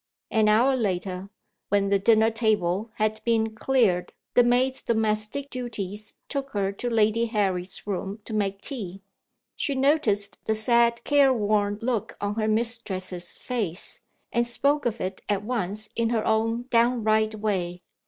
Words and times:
An 0.31 0.49
hour 0.49 0.75
later, 0.75 1.29
when 1.69 1.89
the 1.89 1.99
dinner 1.99 2.31
table 2.31 2.89
had 2.95 3.21
been 3.23 3.53
cleared, 3.53 4.13
the 4.33 4.41
maid's 4.43 4.81
domestic 4.81 5.51
duties 5.51 6.13
took 6.27 6.49
her 6.53 6.71
to 6.71 6.89
Lady 6.89 7.27
Harry's 7.27 7.85
room 7.85 8.19
to 8.25 8.33
make 8.33 8.61
tea. 8.61 9.03
She 9.55 9.75
noticed 9.75 10.39
the 10.45 10.55
sad 10.55 11.03
careworn 11.03 11.77
look 11.83 12.17
on 12.19 12.33
her 12.33 12.47
mistress's 12.47 13.37
face, 13.37 14.01
and 14.33 14.47
spoke 14.47 14.87
of 14.87 14.99
it 15.01 15.21
at 15.29 15.43
once 15.43 15.87
in 15.95 16.09
her 16.09 16.25
own 16.25 16.63
downright 16.71 17.35
way. 17.35 17.83